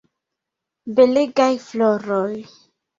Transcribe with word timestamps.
Belegaj 1.01 1.53
floroj! 1.69 2.35